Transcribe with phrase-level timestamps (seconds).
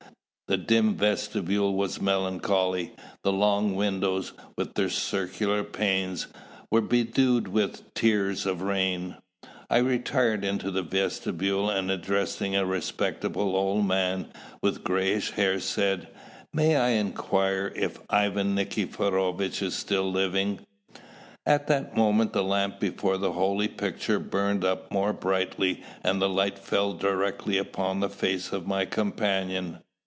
[0.47, 2.91] The dim vestibule was melancholy;
[3.23, 6.27] the long windows, with their circular panes,
[6.69, 9.15] were bedewed with tears of rain.
[9.69, 14.27] I retired into the vestibule, and addressing a respectable old man,
[14.61, 16.09] with greyish hair, said,
[16.51, 20.59] "May I inquire if Ivan Nikiforovitch is still living?"
[21.45, 26.27] At that moment the lamp before the holy picture burned up more brightly and the
[26.27, 29.79] light fell directly upon the face of my companion.